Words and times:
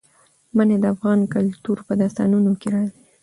منی 0.55 0.77
د 0.81 0.85
افغان 0.93 1.19
کلتور 1.33 1.77
په 1.87 1.93
داستانونو 2.01 2.51
کې 2.61 2.67
راځي. 2.73 2.99